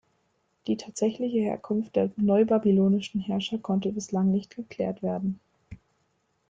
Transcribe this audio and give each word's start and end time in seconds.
Die 0.65 0.77
tatsächliche 0.77 1.37
Herkunft 1.41 1.95
der 1.95 2.09
neubabylonischen 2.15 3.21
Herrscher 3.21 3.59
konnte 3.59 3.91
bislang 3.91 4.31
nicht 4.31 4.55
geklärt 4.55 5.03
werden. 5.03 5.39